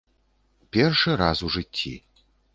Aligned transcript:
Першы 0.77 1.11
раз 1.23 1.45
у 1.51 1.51
жыцці. 1.59 1.95